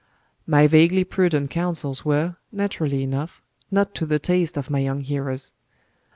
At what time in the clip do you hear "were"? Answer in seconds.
2.03-2.37